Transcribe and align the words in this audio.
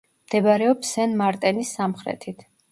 მდებარეობს 0.29 0.95
სენ-მარტენის 0.97 1.77
სამხრეთით. 1.81 2.47